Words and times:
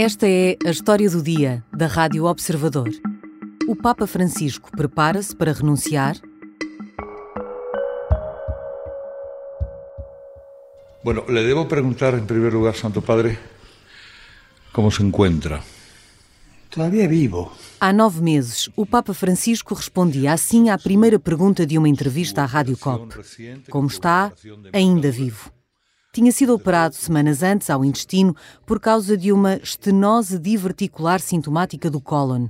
Esta 0.00 0.28
é 0.28 0.56
a 0.64 0.70
história 0.70 1.10
do 1.10 1.20
dia 1.20 1.64
da 1.76 1.88
Rádio 1.88 2.26
Observador. 2.26 2.88
O 3.66 3.74
Papa 3.74 4.06
Francisco 4.06 4.70
prepara-se 4.70 5.34
para 5.34 5.52
renunciar? 5.52 6.16
Bueno, 11.02 11.24
le 11.28 11.42
debo 11.42 11.66
preguntar 11.66 12.14
en 12.14 12.26
primer 12.28 12.52
lugar, 12.52 12.76
Santo 12.76 13.02
Padre, 13.02 13.40
cómo 14.70 14.92
se 14.92 15.02
encuentra. 15.02 15.64
Todavía 16.70 17.08
vivo. 17.08 17.50
Há 17.80 17.92
nove 17.92 18.22
meses, 18.22 18.70
o 18.76 18.86
Papa 18.86 19.12
Francisco 19.12 19.74
respondia 19.74 20.32
assim 20.32 20.70
à 20.70 20.78
primeira 20.78 21.18
pergunta 21.18 21.66
de 21.66 21.76
uma 21.76 21.88
entrevista 21.88 22.44
à 22.44 22.46
Rádio 22.46 22.76
COP. 22.78 23.16
Como 23.68 23.88
está? 23.88 24.32
Ainda 24.72 25.10
vivo. 25.10 25.50
Tinha 26.12 26.32
sido 26.32 26.54
operado 26.54 26.94
semanas 26.94 27.42
antes 27.42 27.68
ao 27.68 27.84
intestino 27.84 28.34
por 28.64 28.80
causa 28.80 29.16
de 29.16 29.30
uma 29.30 29.56
estenose 29.56 30.38
diverticular 30.38 31.20
sintomática 31.20 31.90
do 31.90 32.00
cólon. 32.00 32.48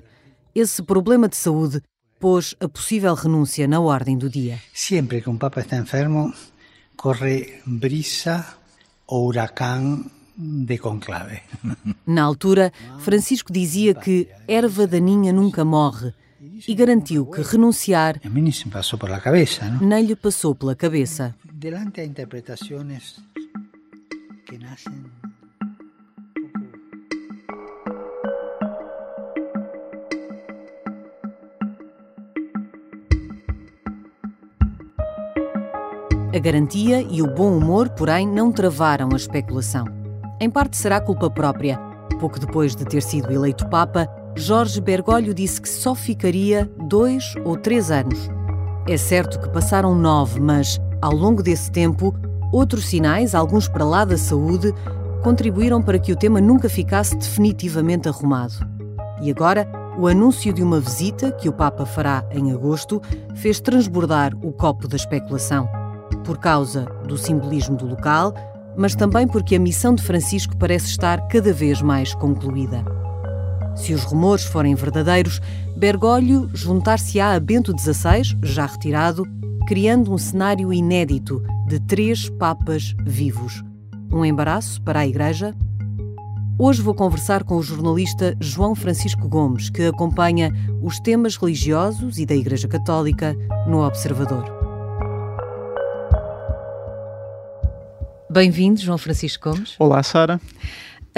Esse 0.54 0.82
problema 0.82 1.28
de 1.28 1.36
saúde 1.36 1.82
pôs 2.20 2.54
a 2.60 2.68
possível 2.68 3.14
renúncia 3.14 3.66
na 3.66 3.80
ordem 3.80 4.16
do 4.16 4.30
dia. 4.30 4.60
Sempre 4.72 5.20
que 5.20 5.28
um 5.28 5.36
Papa 5.36 5.60
está 5.60 5.76
enfermo, 5.76 6.32
corre 6.96 7.60
brisa 7.66 8.46
ou 9.06 9.26
huracán 9.26 10.04
de 10.36 10.78
conclave. 10.78 11.40
Na 12.06 12.22
altura, 12.22 12.72
Francisco 13.00 13.52
dizia 13.52 13.92
que 13.92 14.28
erva 14.46 14.86
daninha 14.86 15.32
nunca 15.32 15.64
morre 15.64 16.14
e 16.40 16.74
garantiu 16.74 17.26
que 17.26 17.42
renunciar 17.42 18.20
nem 19.80 20.04
lhe 20.04 20.16
passou 20.16 20.54
pela 20.54 20.74
cabeça. 20.74 21.34
Delante 21.52 22.00
a 22.00 22.04
interpretaciones 22.04 23.20
que 24.46 24.58
nacen 24.58 25.04
A 36.38 36.40
garantia 36.40 37.00
e 37.00 37.20
o 37.20 37.26
bom 37.26 37.56
humor, 37.56 37.88
porém, 37.88 38.28
não 38.28 38.52
travaram 38.52 39.08
a 39.12 39.16
especulação. 39.16 39.86
Em 40.38 40.48
parte 40.48 40.76
será 40.76 41.00
culpa 41.00 41.28
própria. 41.28 41.78
Pouco 42.20 42.38
depois 42.38 42.76
de 42.76 42.84
ter 42.84 43.02
sido 43.02 43.32
eleito 43.32 43.68
Papa, 43.68 44.06
Jorge 44.38 44.80
Bergoglio 44.80 45.34
disse 45.34 45.60
que 45.60 45.68
só 45.68 45.96
ficaria 45.96 46.70
dois 46.86 47.34
ou 47.44 47.56
três 47.56 47.90
anos. 47.90 48.30
É 48.86 48.96
certo 48.96 49.40
que 49.40 49.48
passaram 49.50 49.96
nove, 49.96 50.40
mas, 50.40 50.80
ao 51.02 51.12
longo 51.12 51.42
desse 51.42 51.72
tempo, 51.72 52.14
outros 52.52 52.86
sinais, 52.86 53.34
alguns 53.34 53.68
para 53.68 53.84
lá 53.84 54.04
da 54.04 54.16
saúde, 54.16 54.72
contribuíram 55.24 55.82
para 55.82 55.98
que 55.98 56.12
o 56.12 56.16
tema 56.16 56.40
nunca 56.40 56.68
ficasse 56.68 57.16
definitivamente 57.16 58.08
arrumado. 58.08 58.54
E 59.20 59.28
agora, 59.28 59.68
o 59.98 60.06
anúncio 60.06 60.52
de 60.52 60.62
uma 60.62 60.78
visita 60.78 61.32
que 61.32 61.48
o 61.48 61.52
Papa 61.52 61.84
fará 61.84 62.24
em 62.30 62.52
agosto 62.52 63.02
fez 63.34 63.58
transbordar 63.58 64.32
o 64.40 64.52
copo 64.52 64.86
da 64.86 64.94
especulação. 64.94 65.68
Por 66.24 66.38
causa 66.38 66.84
do 67.08 67.18
simbolismo 67.18 67.76
do 67.76 67.86
local, 67.86 68.32
mas 68.76 68.94
também 68.94 69.26
porque 69.26 69.56
a 69.56 69.60
missão 69.60 69.96
de 69.96 70.02
Francisco 70.04 70.56
parece 70.56 70.86
estar 70.86 71.26
cada 71.26 71.52
vez 71.52 71.82
mais 71.82 72.14
concluída. 72.14 72.84
Se 73.78 73.94
os 73.94 74.02
rumores 74.02 74.44
forem 74.44 74.74
verdadeiros, 74.74 75.40
Bergoglio 75.76 76.50
juntar-se-á 76.52 77.34
a 77.34 77.40
Bento 77.40 77.72
XVI, 77.78 78.22
já 78.42 78.66
retirado, 78.66 79.24
criando 79.66 80.12
um 80.12 80.18
cenário 80.18 80.72
inédito 80.72 81.42
de 81.66 81.78
três 81.80 82.28
papas 82.28 82.94
vivos. 83.04 83.62
Um 84.12 84.24
embaraço 84.24 84.82
para 84.82 85.00
a 85.00 85.06
Igreja? 85.06 85.54
Hoje 86.58 86.82
vou 86.82 86.94
conversar 86.94 87.44
com 87.44 87.56
o 87.56 87.62
jornalista 87.62 88.36
João 88.40 88.74
Francisco 88.74 89.28
Gomes, 89.28 89.70
que 89.70 89.84
acompanha 89.84 90.52
os 90.82 90.98
temas 90.98 91.36
religiosos 91.36 92.18
e 92.18 92.26
da 92.26 92.34
Igreja 92.34 92.66
Católica 92.66 93.36
no 93.68 93.86
Observador. 93.86 94.44
Bem-vindo, 98.28 98.80
João 98.80 98.98
Francisco 98.98 99.50
Gomes. 99.50 99.76
Olá, 99.78 100.02
Sara. 100.02 100.40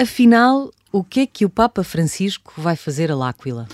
Afinal, 0.01 0.71
o 0.91 1.03
que 1.03 1.19
é 1.19 1.25
que 1.27 1.45
o 1.45 1.49
Papa 1.49 1.83
Francisco 1.83 2.53
vai 2.57 2.75
fazer 2.75 3.11
a 3.11 3.15
L'Aquila? 3.15 3.67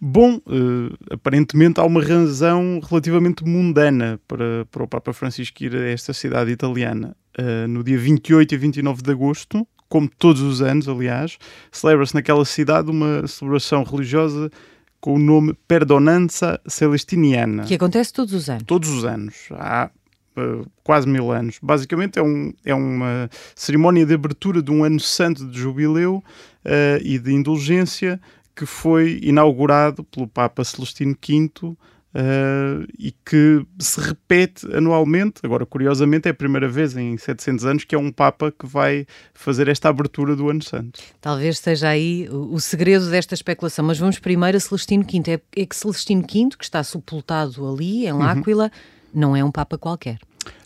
Bom, 0.00 0.40
eh, 0.46 1.14
aparentemente 1.14 1.80
há 1.80 1.84
uma 1.84 2.00
razão 2.00 2.80
relativamente 2.88 3.44
mundana 3.44 4.20
para, 4.28 4.64
para 4.70 4.84
o 4.84 4.86
Papa 4.86 5.12
Francisco 5.12 5.64
ir 5.64 5.74
a 5.74 5.88
esta 5.88 6.12
cidade 6.12 6.52
italiana. 6.52 7.16
Eh, 7.36 7.66
no 7.66 7.82
dia 7.82 7.98
28 7.98 8.54
e 8.54 8.56
29 8.56 9.02
de 9.02 9.10
agosto, 9.10 9.66
como 9.88 10.08
todos 10.08 10.40
os 10.42 10.62
anos, 10.62 10.88
aliás, 10.88 11.36
celebra-se 11.72 12.14
naquela 12.14 12.44
cidade 12.44 12.88
uma 12.88 13.26
celebração 13.26 13.82
religiosa 13.82 14.48
com 15.00 15.14
o 15.14 15.18
nome 15.18 15.54
Perdonanza 15.66 16.60
Celestiniana. 16.68 17.64
Que 17.64 17.74
acontece 17.74 18.12
todos 18.12 18.32
os 18.32 18.48
anos. 18.48 18.62
Todos 18.64 18.88
os 18.90 19.04
anos. 19.04 19.48
Há 19.50 19.90
uh, 19.92 20.01
quase 20.82 21.08
mil 21.08 21.30
anos. 21.30 21.58
Basicamente 21.62 22.18
é, 22.18 22.22
um, 22.22 22.52
é 22.64 22.74
uma 22.74 23.28
cerimónia 23.54 24.04
de 24.04 24.14
abertura 24.14 24.62
de 24.62 24.70
um 24.70 24.84
ano 24.84 25.00
santo 25.00 25.46
de 25.46 25.58
jubileu 25.58 26.22
uh, 26.64 27.02
e 27.02 27.18
de 27.18 27.32
indulgência 27.32 28.20
que 28.54 28.66
foi 28.66 29.18
inaugurado 29.22 30.04
pelo 30.04 30.28
Papa 30.28 30.62
Celestino 30.62 31.16
V 31.26 31.50
uh, 32.14 32.86
e 32.98 33.12
que 33.24 33.64
se 33.78 34.00
repete 34.00 34.66
anualmente. 34.74 35.40
Agora, 35.42 35.64
curiosamente, 35.64 36.28
é 36.28 36.30
a 36.30 36.34
primeira 36.34 36.68
vez 36.68 36.96
em 36.96 37.16
700 37.16 37.64
anos 37.64 37.84
que 37.84 37.94
é 37.94 37.98
um 37.98 38.12
Papa 38.12 38.52
que 38.52 38.66
vai 38.66 39.06
fazer 39.34 39.68
esta 39.68 39.88
abertura 39.88 40.36
do 40.36 40.48
Ano 40.48 40.62
Santo. 40.62 41.00
Talvez 41.20 41.56
esteja 41.56 41.88
aí 41.88 42.28
o, 42.30 42.54
o 42.54 42.60
segredo 42.60 43.10
desta 43.10 43.34
especulação, 43.34 43.84
mas 43.84 43.98
vamos 43.98 44.18
primeiro 44.18 44.56
a 44.56 44.60
Celestino 44.60 45.04
V. 45.04 45.22
É, 45.30 45.62
é 45.62 45.66
que 45.66 45.76
Celestino 45.76 46.22
V, 46.22 46.56
que 46.56 46.64
está 46.64 46.82
sepultado 46.82 47.66
ali, 47.68 48.06
em 48.06 48.12
L'Aquila, 48.12 48.70
não 49.14 49.36
é 49.36 49.44
um 49.44 49.50
Papa 49.50 49.78
qualquer. 49.78 50.18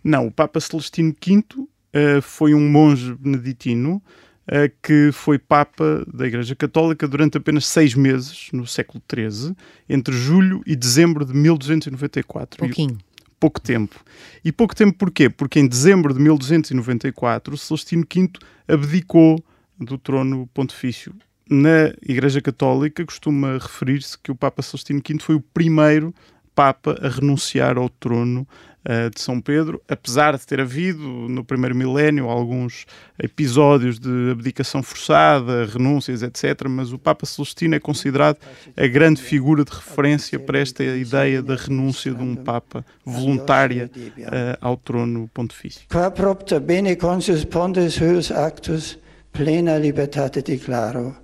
Não, 0.02 0.26
o 0.26 0.30
Papa 0.30 0.60
Celestino 0.60 1.14
V 1.24 1.44
uh, 1.58 2.22
foi 2.22 2.54
um 2.54 2.68
monge 2.70 3.14
beneditino 3.14 4.02
uh, 4.46 4.72
que 4.82 5.10
foi 5.12 5.38
Papa 5.38 6.04
da 6.12 6.26
Igreja 6.26 6.54
Católica 6.54 7.06
durante 7.06 7.36
apenas 7.36 7.66
seis 7.66 7.94
meses, 7.94 8.48
no 8.52 8.66
século 8.66 9.02
XIII, 9.12 9.54
entre 9.88 10.14
julho 10.14 10.62
e 10.66 10.76
dezembro 10.76 11.24
de 11.24 11.34
1294. 11.34 12.58
Pouquinho. 12.58 12.98
Pouco 13.38 13.60
tempo. 13.60 14.02
E 14.44 14.50
pouco 14.50 14.74
tempo 14.74 14.96
porquê? 14.96 15.28
Porque 15.28 15.60
em 15.60 15.66
dezembro 15.66 16.14
de 16.14 16.20
1294, 16.20 17.56
Celestino 17.56 18.04
V 18.10 18.30
abdicou 18.66 19.42
do 19.78 19.98
trono 19.98 20.48
pontifício. 20.54 21.14
Na 21.48 21.92
Igreja 22.02 22.40
Católica 22.40 23.04
costuma 23.04 23.52
referir-se 23.58 24.18
que 24.18 24.32
o 24.32 24.34
Papa 24.34 24.62
Celestino 24.62 25.02
V 25.06 25.18
foi 25.20 25.34
o 25.34 25.40
primeiro 25.40 26.14
Papa 26.56 26.98
a 27.02 27.08
renunciar 27.10 27.76
ao 27.76 27.90
trono 27.90 28.48
uh, 28.86 29.10
de 29.14 29.20
São 29.20 29.42
Pedro, 29.42 29.78
apesar 29.86 30.38
de 30.38 30.46
ter 30.46 30.58
havido 30.58 31.02
no 31.02 31.44
primeiro 31.44 31.76
milénio 31.76 32.30
alguns 32.30 32.86
episódios 33.22 33.98
de 33.98 34.30
abdicação 34.32 34.82
forçada, 34.82 35.66
renúncias, 35.66 36.22
etc. 36.22 36.66
Mas 36.66 36.94
o 36.94 36.98
Papa 36.98 37.26
Celestino 37.26 37.74
é 37.74 37.78
considerado 37.78 38.38
a 38.74 38.86
grande 38.86 39.20
figura 39.20 39.66
de 39.66 39.70
referência 39.70 40.38
para 40.38 40.58
esta 40.58 40.82
ideia 40.82 41.42
da 41.42 41.56
renúncia 41.56 42.14
de 42.14 42.22
um 42.22 42.34
Papa 42.34 42.82
voluntária 43.04 43.90
uh, 43.94 44.56
ao 44.58 44.78
trono 44.78 45.28
pontifício. 45.34 45.82
Qua 45.90 46.10
propter 46.10 46.60
bene 46.60 46.96
consus 46.96 47.44
pontes 47.44 48.00
huius 48.00 48.30
actus 48.30 48.98
plena 49.30 49.76
libertate 49.76 50.40
declaro, 50.40 51.14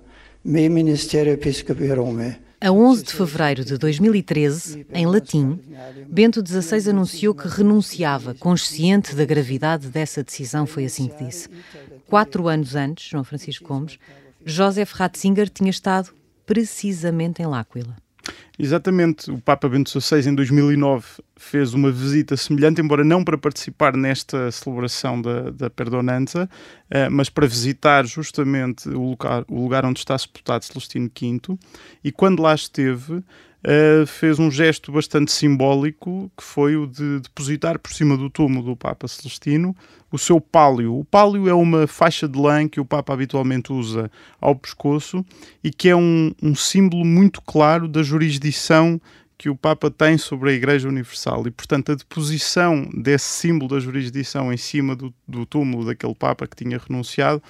me 0.43 0.69
ministerio 0.69 1.33
episcopi 1.33 1.87
Rome. 1.87 2.42
A 2.63 2.71
11 2.71 3.03
de 3.03 3.13
fevereiro 3.13 3.65
de 3.65 3.77
2013, 3.77 4.87
em 4.93 5.05
latim, 5.05 5.59
Bento 6.07 6.41
XVI 6.41 6.91
anunciou 6.91 7.35
que 7.35 7.45
renunciava, 7.45 8.33
consciente 8.33 9.13
da 9.13 9.25
gravidade 9.25 9.89
dessa 9.89 10.23
decisão, 10.23 10.65
foi 10.65 10.85
assim 10.85 11.09
que 11.09 11.25
disse. 11.25 11.49
Quatro 12.07 12.47
anos 12.47 12.73
antes, 12.73 13.09
João 13.09 13.25
Francisco 13.25 13.67
Gomes, 13.67 13.99
Joseph 14.45 14.93
Ratzinger 14.93 15.49
tinha 15.49 15.69
estado 15.69 16.11
precisamente 16.45 17.41
em 17.41 17.45
L'Aquila. 17.45 17.97
Exatamente, 18.57 19.31
o 19.31 19.41
Papa 19.41 19.67
Bento 19.67 19.89
XVI 19.89 20.29
em 20.29 20.35
2009 20.35 21.05
fez 21.35 21.73
uma 21.73 21.91
visita 21.91 22.37
semelhante, 22.37 22.79
embora 22.79 23.03
não 23.03 23.23
para 23.23 23.35
participar 23.35 23.97
nesta 23.97 24.51
celebração 24.51 25.19
da, 25.19 25.49
da 25.49 25.69
Perdonanza, 25.71 26.47
uh, 26.85 27.09
mas 27.11 27.29
para 27.29 27.47
visitar 27.47 28.05
justamente 28.05 28.87
o 28.89 29.09
lugar, 29.09 29.43
o 29.47 29.63
lugar 29.63 29.85
onde 29.85 29.99
está 29.99 30.15
sepultado 30.15 30.65
Celestino 30.65 31.09
V. 31.19 31.57
E 32.03 32.11
quando 32.11 32.43
lá 32.43 32.53
esteve, 32.53 33.13
uh, 33.13 34.05
fez 34.05 34.37
um 34.37 34.51
gesto 34.51 34.91
bastante 34.91 35.31
simbólico, 35.31 36.31
que 36.37 36.43
foi 36.43 36.75
o 36.75 36.85
de 36.85 37.21
depositar 37.21 37.79
por 37.79 37.91
cima 37.91 38.15
do 38.15 38.29
túmulo 38.29 38.65
do 38.67 38.75
Papa 38.75 39.07
Celestino 39.07 39.75
o 40.13 40.17
seu 40.19 40.39
pálio. 40.39 40.95
O 40.95 41.03
pálio 41.03 41.49
é 41.49 41.53
uma 41.55 41.87
faixa 41.87 42.27
de 42.27 42.37
lã 42.37 42.67
que 42.69 42.79
o 42.79 42.85
Papa 42.85 43.13
habitualmente 43.13 43.73
usa 43.73 44.11
ao 44.39 44.55
pescoço 44.55 45.25
e 45.63 45.71
que 45.71 45.89
é 45.89 45.95
um, 45.95 46.31
um 46.39 46.53
símbolo 46.53 47.03
muito 47.03 47.41
claro 47.41 47.87
da 47.87 48.03
jurisdição 48.03 48.42
que 49.37 49.49
o 49.49 49.55
Papa 49.55 49.91
tem 49.91 50.17
sobre 50.17 50.51
a 50.51 50.53
Igreja 50.53 50.87
Universal 50.87 51.47
e, 51.47 51.51
portanto, 51.51 51.91
a 51.91 51.95
deposição 51.95 52.89
desse 52.93 53.25
símbolo 53.25 53.75
da 53.75 53.79
jurisdição 53.79 54.53
em 54.53 54.57
cima 54.57 54.95
do, 54.95 55.13
do 55.27 55.45
túmulo 55.45 55.85
daquele 55.85 56.15
Papa 56.15 56.47
que 56.47 56.55
tinha 56.55 56.77
renunciado 56.77 57.41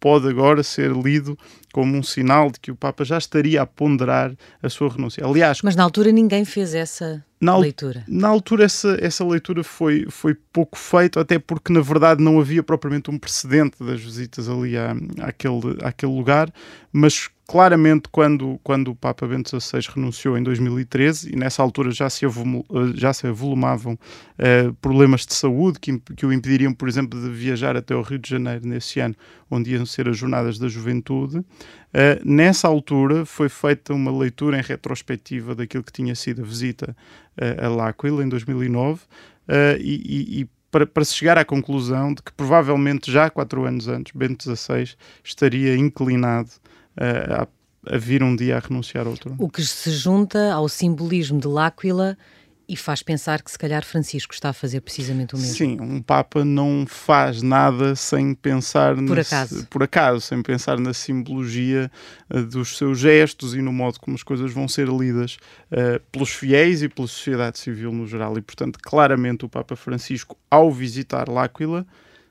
pode 0.00 0.28
agora 0.28 0.62
ser 0.62 0.92
lido 0.92 1.36
como 1.72 1.96
um 1.96 2.02
sinal 2.02 2.50
de 2.50 2.60
que 2.60 2.70
o 2.70 2.76
Papa 2.76 3.04
já 3.04 3.18
estaria 3.18 3.62
a 3.62 3.66
ponderar 3.66 4.32
a 4.62 4.68
sua 4.68 4.90
renúncia. 4.90 5.24
Aliás, 5.24 5.60
mas 5.62 5.76
na 5.76 5.82
altura 5.82 6.10
ninguém 6.12 6.44
fez 6.44 6.74
essa 6.74 7.24
na, 7.40 7.56
leitura. 7.56 8.04
Na 8.08 8.28
altura 8.28 8.64
essa, 8.64 8.96
essa 9.00 9.24
leitura 9.24 9.62
foi, 9.62 10.06
foi 10.08 10.34
pouco 10.52 10.78
feita, 10.78 11.20
até 11.20 11.38
porque 11.38 11.72
na 11.72 11.80
verdade 11.80 12.22
não 12.22 12.40
havia 12.40 12.62
propriamente 12.62 13.10
um 13.10 13.18
precedente 13.18 13.82
das 13.82 14.00
visitas 14.00 14.48
ali 14.48 14.76
à, 14.76 14.94
àquele, 15.20 15.78
àquele 15.82 16.12
lugar, 16.12 16.52
mas 16.92 17.30
claramente 17.48 18.10
quando, 18.12 18.60
quando 18.62 18.90
o 18.90 18.94
Papa 18.94 19.26
Bento 19.26 19.58
XVI 19.58 19.80
renunciou 19.94 20.36
em 20.36 20.42
2013 20.42 21.32
e 21.32 21.36
nessa 21.36 21.62
altura 21.62 21.90
já 21.90 22.10
se, 22.10 22.26
avul, 22.26 22.64
já 22.94 23.12
se 23.14 23.26
avolumavam 23.26 23.94
uh, 23.94 24.74
problemas 24.74 25.24
de 25.24 25.32
saúde 25.32 25.80
que, 25.80 25.98
que 26.14 26.26
o 26.26 26.32
impediriam, 26.32 26.74
por 26.74 26.86
exemplo, 26.86 27.18
de 27.18 27.30
viajar 27.30 27.74
até 27.74 27.96
o 27.96 28.02
Rio 28.02 28.18
de 28.18 28.28
Janeiro 28.28 28.66
nesse 28.66 29.00
ano, 29.00 29.14
onde 29.50 29.72
iam 29.72 29.86
ser 29.86 30.08
as 30.10 30.18
Jornadas 30.18 30.58
da 30.58 30.68
Juventude, 30.68 31.42
Uh, 31.88 32.20
nessa 32.22 32.68
altura 32.68 33.24
foi 33.24 33.48
feita 33.48 33.94
uma 33.94 34.10
leitura 34.10 34.58
em 34.58 34.62
retrospectiva 34.62 35.54
daquilo 35.54 35.82
que 35.82 35.92
tinha 35.92 36.14
sido 36.14 36.42
a 36.42 36.44
visita 36.44 36.94
uh, 37.40 37.64
a 37.64 37.68
L'Aquila 37.68 38.22
em 38.22 38.28
2009 38.28 39.00
uh, 39.00 39.06
eh, 39.48 39.78
e, 39.80 40.40
e, 40.42 40.48
para, 40.70 40.86
para, 40.86 41.02
se 41.02 41.14
chegar 41.14 41.38
à 41.38 41.46
conclusão 41.46 42.12
de 42.12 42.22
que 42.22 42.30
provavelmente 42.30 43.10
já 43.10 43.30
quatro 43.30 43.64
anos 43.64 43.88
antes 43.88 44.12
Bento 44.14 44.44
XVI 44.44 44.94
estaria 45.24 45.74
inclinado 45.76 46.50
a, 46.98 47.48
a 47.86 47.98
vir 47.98 48.22
um 48.22 48.34
dia 48.34 48.56
a 48.56 48.60
renunciar 48.60 49.06
ao 49.06 49.16
trono. 49.16 49.36
O 49.38 49.48
que 49.48 49.62
se 49.62 49.90
junta 49.90 50.52
ao 50.52 50.68
simbolismo 50.68 51.40
de 51.40 51.46
L'Aquila 51.46 52.16
e 52.68 52.76
faz 52.76 53.02
pensar 53.02 53.40
que 53.40 53.50
se 53.50 53.58
calhar 53.58 53.82
Francisco 53.82 54.34
está 54.34 54.50
a 54.50 54.52
fazer 54.52 54.82
precisamente 54.82 55.34
o 55.34 55.38
mesmo. 55.38 55.54
Sim, 55.54 55.80
um 55.80 56.02
Papa 56.02 56.44
não 56.44 56.84
faz 56.86 57.40
nada 57.40 57.96
sem 57.96 58.34
pensar 58.34 58.94
por 58.94 59.16
nesse, 59.16 59.34
acaso, 59.34 59.66
por 59.68 59.82
acaso, 59.82 60.20
sem 60.20 60.42
pensar 60.42 60.78
na 60.78 60.92
simbologia 60.92 61.90
uh, 62.28 62.42
dos 62.42 62.76
seus 62.76 62.98
gestos 62.98 63.54
e 63.54 63.62
no 63.62 63.72
modo 63.72 63.98
como 63.98 64.14
as 64.14 64.22
coisas 64.22 64.52
vão 64.52 64.68
ser 64.68 64.86
lidas 64.86 65.38
uh, 65.72 65.98
pelos 66.12 66.30
fiéis 66.30 66.82
e 66.82 66.90
pela 66.90 67.08
sociedade 67.08 67.58
civil 67.58 67.90
no 67.90 68.06
geral. 68.06 68.36
E 68.36 68.42
portanto, 68.42 68.78
claramente 68.82 69.46
o 69.46 69.48
Papa 69.48 69.74
Francisco, 69.74 70.36
ao 70.50 70.70
visitar 70.70 71.26
L'Aquila, 71.26 71.86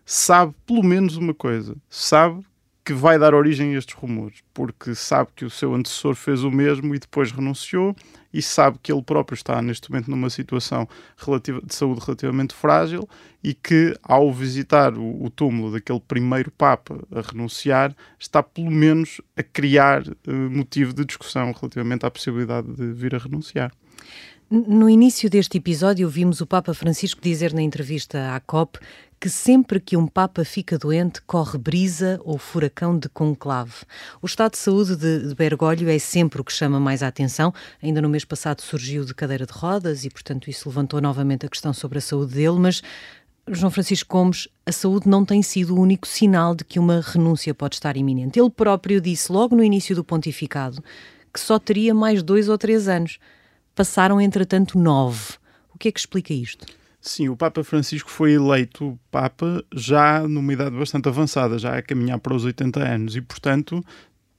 sabe 0.06 0.54
pelo 0.68 0.84
menos 0.84 1.18
uma 1.18 1.34
coisa: 1.34 1.76
sabe 1.90 2.46
que 2.88 2.94
vai 2.94 3.20
dar 3.20 3.36
origem 3.36 3.76
a 3.76 3.78
estes 3.78 3.94
rumores, 3.94 4.42
porque 4.54 4.96
sabe 4.96 5.30
que 5.36 5.44
o 5.44 5.50
seu 5.50 5.76
antecessor 5.76 6.16
fez 6.16 6.46
o 6.46 6.50
mesmo 6.50 6.96
e 6.96 7.00
depois 7.00 7.34
renunciou, 7.34 7.94
e 8.34 8.42
sabe 8.42 8.80
que 8.82 8.90
ele 8.90 9.02
próprio 9.02 9.36
está 9.36 9.62
neste 9.62 9.92
momento 9.92 10.10
numa 10.10 10.30
situação 10.30 10.88
relativa, 11.18 11.62
de 11.62 11.76
saúde 11.76 12.00
relativamente 12.00 12.56
frágil 12.56 13.06
e 13.44 13.54
que, 13.54 13.94
ao 14.02 14.32
visitar 14.32 14.98
o, 14.98 15.22
o 15.22 15.30
túmulo 15.30 15.74
daquele 15.74 16.00
primeiro 16.00 16.50
Papa 16.50 16.98
a 17.14 17.20
renunciar, 17.20 17.94
está 18.18 18.42
pelo 18.42 18.72
menos 18.72 19.20
a 19.36 19.44
criar 19.44 20.08
uh, 20.08 20.32
motivo 20.50 20.94
de 20.94 21.04
discussão 21.04 21.52
relativamente 21.52 22.06
à 22.06 22.10
possibilidade 22.10 22.72
de 22.74 22.94
vir 22.94 23.14
a 23.16 23.18
renunciar. 23.18 23.70
No 24.50 24.90
início 24.90 25.30
deste 25.30 25.58
episódio, 25.58 26.08
vimos 26.08 26.40
o 26.40 26.48
Papa 26.48 26.74
Francisco 26.74 27.20
dizer 27.20 27.54
na 27.54 27.62
entrevista 27.62 28.34
à 28.34 28.40
COP 28.40 28.80
que 29.20 29.30
sempre 29.30 29.78
que 29.78 29.98
um 29.98 30.08
Papa 30.08 30.46
fica 30.46 30.78
doente, 30.78 31.22
corre 31.24 31.58
brisa 31.58 32.18
ou 32.24 32.38
furacão 32.38 32.98
de 32.98 33.10
conclave. 33.10 33.74
O 34.22 34.26
estado 34.26 34.52
de 34.52 34.60
saúde 34.60 34.96
de, 34.96 35.36
Bergoglio 35.36 35.90
é 35.90 36.00
sempre 36.00 36.40
o 36.40 36.46
que 36.46 36.54
chama 36.54 36.80
mais 36.80 37.04
a 37.04 37.10
atenção. 37.10 37.54
Ainda 37.84 38.02
no 38.02 38.08
mês 38.08 38.24
passado 38.24 38.62
surgiu 38.62 39.04
de 39.04 39.14
cadeira 39.14 39.46
de 39.46 39.52
rodas 39.52 40.06
e, 40.06 40.10
portanto, 40.10 40.50
isso 40.50 40.70
levantou 40.70 41.02
novamente 41.02 41.46
a 41.46 41.50
questão 41.50 41.74
sobre 41.74 41.98
a 41.98 42.02
saúde 42.02 42.36
dele, 42.36 42.58
mas 42.58 42.82
João 43.50 43.70
Francisco 43.70 44.18
Gomes, 44.18 44.48
a 44.66 44.72
saúde 44.72 45.10
não 45.10 45.26
tem 45.26 45.42
sido 45.44 45.76
o 45.76 45.82
único 45.82 46.08
sinal 46.08 46.56
de 46.56 46.64
que 46.64 46.80
uma 46.80 47.02
renúncia 47.02 47.54
pode 47.54 47.76
estar 47.76 47.98
iminente. 47.98 48.40
Ele 48.40 48.50
próprio 48.50 49.02
disse 49.02 49.30
logo 49.30 49.58
no 49.58 49.64
início 49.64 49.94
do 49.94 50.06
pontificado 50.06 50.82
que 51.34 51.40
só 51.42 51.60
teria 51.60 51.94
mais 51.94 52.24
dois 52.24 52.48
ou 52.48 52.58
três 52.58 52.88
anos. 52.88 53.20
Passaram, 53.78 54.20
entretanto, 54.20 54.76
nove. 54.76 55.36
O 55.72 55.78
que 55.78 55.88
é 55.88 55.92
que 55.92 56.00
explica 56.00 56.34
isto? 56.34 56.66
Sim, 57.00 57.30
o 57.30 57.38
Papa 57.38 57.64
Francisco 57.64 58.10
foi 58.10 58.32
eleito 58.34 59.00
Papa 59.12 59.64
já 59.72 60.28
numa 60.28 60.52
idade 60.52 60.76
bastante 60.76 61.08
avançada, 61.08 61.60
já 61.60 61.78
a 61.78 61.82
caminhar 61.84 62.18
para 62.18 62.34
os 62.34 62.44
80 62.44 62.80
anos, 62.80 63.16
e 63.16 63.22
portanto 63.22 63.86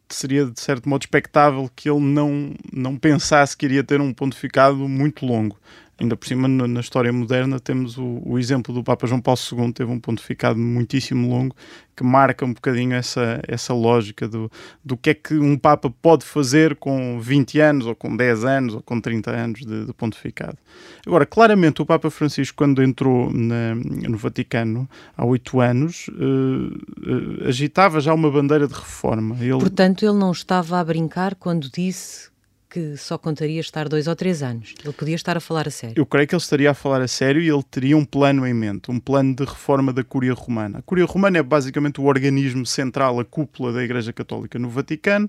seria 0.09 0.45
de 0.45 0.61
certo 0.61 0.89
modo 0.89 1.03
expectável 1.03 1.71
que 1.77 1.89
ele 1.89 2.01
não, 2.01 2.53
não 2.73 2.97
pensasse 2.97 3.57
que 3.57 3.65
iria 3.65 3.85
ter 3.85 4.01
um 4.01 4.13
pontificado 4.13 4.89
muito 4.89 5.25
longo. 5.25 5.57
Ainda 6.01 6.17
por 6.17 6.29
cima, 6.29 6.47
na 6.47 6.79
história 6.79 7.13
moderna, 7.13 7.59
temos 7.59 7.99
o, 7.99 8.23
o, 8.25 8.39
exemplo 8.39 8.73
do 8.73 8.85
Papa 8.85 9.05
João 9.09 9.21
Paulo 9.21 9.41
II, 9.53 9.73
teve 9.73 9.91
um 9.91 9.99
pontificado 9.99 10.57
muitíssimo 10.57 11.29
longo, 11.29 11.57
que 11.97 12.05
marca 12.05 12.45
um 12.45 12.53
bocadinho 12.53 12.95
essa, 12.95 13.41
essa 13.49 13.75
lógica 13.75 14.29
do, 14.29 14.49
do 14.85 14.97
que 14.97 15.11
é 15.11 15.15
que 15.15 15.35
um 15.35 15.59
Papa 15.59 15.93
pode 16.01 16.25
fazer 16.25 16.77
com 16.77 17.19
20 17.19 17.59
anos, 17.59 17.87
ou 17.87 17.97
com 17.97 18.17
10 18.17 18.45
anos, 18.45 18.75
ou 18.75 18.81
com 18.81 19.01
30 19.01 19.31
anos 19.33 19.61
de, 19.67 19.87
de 19.87 19.93
pontificado. 19.93 20.57
Agora, 21.05 21.27
claramente, 21.27 21.83
o 21.83 21.87
Papa 21.87 22.09
Francisco, 22.11 22.57
quando 22.57 22.81
entrou 22.81 23.33
na, 23.33 23.75
no 23.75 24.17
Vaticano, 24.17 24.89
há 25.17 25.27
oito 25.27 25.61
anos, 25.61 26.07
uh, 26.11 27.43
uh, 27.43 27.49
agitava 27.49 28.01
já 28.01 28.15
uma 28.15 28.31
bandeira 28.31 28.69
de 28.69 28.75
reforma. 28.75 29.37
Ele... 29.41 29.59
Portanto, 29.59 30.05
ele 30.05 30.17
não 30.17 30.31
estava 30.31 30.79
a 30.79 30.85
brincar 30.85 31.35
quando 31.35 31.69
disse 31.69 32.31
que 32.69 32.97
só 32.97 33.17
contaria 33.17 33.61
estar 33.61 33.89
dois 33.89 34.07
ou 34.07 34.15
três 34.15 34.43
anos. 34.43 34.75
Ele 34.85 34.93
podia 34.93 35.15
estar 35.15 35.37
a 35.37 35.41
falar 35.41 35.67
a 35.67 35.71
sério. 35.71 35.95
Eu 35.97 36.05
creio 36.05 36.29
que 36.29 36.35
ele 36.35 36.43
estaria 36.43 36.71
a 36.71 36.75
falar 36.75 37.01
a 37.01 37.09
sério 37.09 37.41
e 37.41 37.49
ele 37.49 37.63
teria 37.63 37.97
um 37.97 38.05
plano 38.05 38.47
em 38.47 38.53
mente, 38.53 38.91
um 38.91 39.01
plano 39.01 39.35
de 39.35 39.45
reforma 39.45 39.93
da 39.93 40.05
Cúria 40.05 40.35
Romana. 40.35 40.79
A 40.79 40.83
Cúria 40.83 41.07
Romana 41.07 41.39
é 41.39 41.43
basicamente 41.43 42.01
o 42.01 42.05
organismo 42.05 42.67
central, 42.67 43.19
a 43.19 43.25
cúpula 43.25 43.73
da 43.73 43.83
Igreja 43.83 44.13
Católica 44.13 44.59
no 44.59 44.69
Vaticano, 44.69 45.27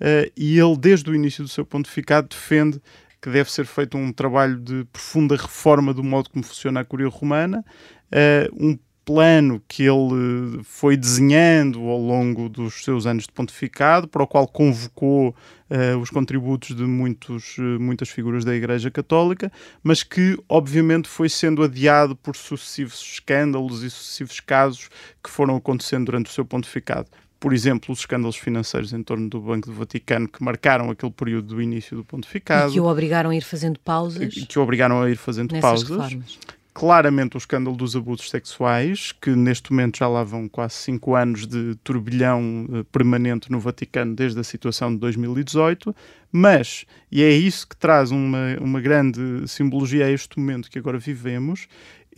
uh, 0.00 0.32
e 0.36 0.58
ele, 0.58 0.76
desde 0.78 1.10
o 1.10 1.14
início 1.14 1.44
do 1.44 1.48
seu 1.48 1.64
pontificado, 1.64 2.28
defende 2.28 2.80
que 3.20 3.28
deve 3.28 3.50
ser 3.50 3.66
feito 3.66 3.98
um 3.98 4.12
trabalho 4.12 4.56
de 4.56 4.84
profunda 4.92 5.36
reforma 5.36 5.92
do 5.92 6.04
modo 6.04 6.30
como 6.30 6.44
funciona 6.44 6.80
a 6.80 6.84
Cúria 6.84 7.08
Romana, 7.08 7.64
uh, 8.12 8.64
um 8.66 8.78
plano 9.08 9.62
que 9.66 9.84
ele 9.84 10.62
foi 10.64 10.94
desenhando 10.94 11.80
ao 11.88 11.98
longo 11.98 12.46
dos 12.46 12.84
seus 12.84 13.06
anos 13.06 13.22
de 13.22 13.32
pontificado, 13.32 14.06
para 14.06 14.22
o 14.22 14.26
qual 14.26 14.46
convocou 14.46 15.34
uh, 15.70 15.98
os 15.98 16.10
contributos 16.10 16.76
de 16.76 16.82
muitos, 16.82 17.56
uh, 17.56 17.80
muitas 17.80 18.10
figuras 18.10 18.44
da 18.44 18.54
Igreja 18.54 18.90
Católica, 18.90 19.50
mas 19.82 20.02
que 20.02 20.36
obviamente 20.46 21.08
foi 21.08 21.30
sendo 21.30 21.62
adiado 21.62 22.14
por 22.14 22.36
sucessivos 22.36 23.00
escândalos 23.00 23.82
e 23.82 23.88
sucessivos 23.88 24.40
casos 24.40 24.90
que 25.24 25.30
foram 25.30 25.56
acontecendo 25.56 26.04
durante 26.04 26.26
o 26.26 26.32
seu 26.34 26.44
pontificado 26.44 27.08
por 27.40 27.52
exemplo, 27.52 27.92
os 27.92 28.00
escândalos 28.00 28.34
financeiros 28.34 28.92
em 28.92 29.00
torno 29.00 29.28
do 29.28 29.40
Banco 29.40 29.68
do 29.68 29.72
Vaticano 29.72 30.26
que 30.26 30.42
marcaram 30.42 30.90
aquele 30.90 31.12
período 31.12 31.54
do 31.54 31.62
início 31.62 31.96
do 31.96 32.04
pontificado. 32.04 32.70
E 32.70 32.72
que 32.72 32.80
o 32.80 32.84
obrigaram 32.86 33.30
a 33.30 33.36
ir 33.36 33.42
fazendo 33.42 33.78
pausas. 33.78 34.34
Que 34.34 34.58
o 34.58 34.62
obrigaram 34.62 35.00
a 35.00 35.08
ir 35.08 35.16
fazendo 35.16 35.56
pausas. 35.60 35.88
Reformas 35.88 36.57
claramente 36.78 37.36
o 37.36 37.38
escândalo 37.38 37.76
dos 37.76 37.96
abusos 37.96 38.30
sexuais, 38.30 39.10
que 39.10 39.30
neste 39.30 39.72
momento 39.72 39.98
já 39.98 40.06
lá 40.06 40.22
vão 40.22 40.48
quase 40.48 40.74
cinco 40.74 41.16
anos 41.16 41.44
de 41.44 41.74
turbilhão 41.82 42.68
uh, 42.70 42.84
permanente 42.84 43.50
no 43.50 43.58
Vaticano 43.58 44.14
desde 44.14 44.38
a 44.38 44.44
situação 44.44 44.92
de 44.92 45.00
2018, 45.00 45.92
mas, 46.30 46.84
e 47.10 47.20
é 47.20 47.32
isso 47.32 47.66
que 47.66 47.76
traz 47.76 48.12
uma, 48.12 48.56
uma 48.60 48.80
grande 48.80 49.20
simbologia 49.48 50.06
a 50.06 50.10
este 50.12 50.38
momento 50.38 50.70
que 50.70 50.78
agora 50.78 50.98
vivemos, 51.00 51.66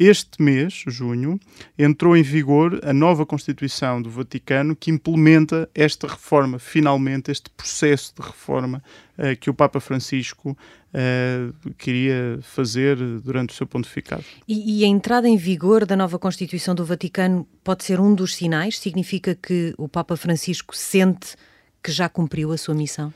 este 0.01 0.43
mês, 0.43 0.83
junho, 0.87 1.39
entrou 1.79 2.17
em 2.17 2.23
vigor 2.23 2.81
a 2.83 2.91
nova 2.91 3.27
Constituição 3.27 4.01
do 4.01 4.09
Vaticano 4.09 4.75
que 4.75 4.91
implementa 4.91 5.69
esta 5.75 6.09
reforma, 6.09 6.59
finalmente, 6.59 7.31
este 7.31 7.51
processo 7.51 8.15
de 8.19 8.27
reforma 8.27 8.83
uh, 9.19 9.37
que 9.39 9.51
o 9.51 9.55
Papa 9.55 9.79
Francisco 9.79 10.57
uh, 10.57 11.75
queria 11.75 12.39
fazer 12.41 12.97
durante 13.21 13.51
o 13.51 13.53
seu 13.55 13.67
pontificado. 13.67 14.25
E, 14.49 14.81
e, 14.81 14.85
a 14.87 14.89
entrada 14.89 15.29
em 15.29 15.37
vigor 15.37 15.85
da 15.85 15.95
nova 15.95 16.19
Constituição 16.19 16.75
do 16.75 16.83
Vaticano 16.83 17.47
pode 17.63 17.85
ser 17.85 18.01
um 18.01 18.15
dos 18.15 18.35
sinais? 18.35 18.79
Significa 18.79 19.35
que 19.35 19.75
o 19.77 19.87
Papa 19.87 20.17
Francisco 20.17 20.75
sente 20.75 21.37
que 21.83 21.93
já 21.93 22.09
cumpriu 22.09 22.53
a 22.53 22.57
sua 22.57 22.75
missão? 22.75 23.13